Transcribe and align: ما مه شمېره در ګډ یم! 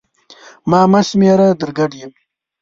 ما 0.69 0.81
مه 0.91 1.01
شمېره 1.07 1.47
در 1.59 1.69
ګډ 1.77 1.91
یم! 1.99 2.11